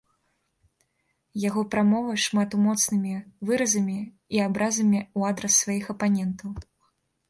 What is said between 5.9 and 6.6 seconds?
апанентаў.